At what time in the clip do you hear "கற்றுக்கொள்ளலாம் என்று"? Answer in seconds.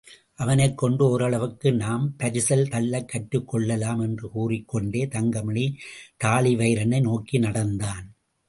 3.11-4.29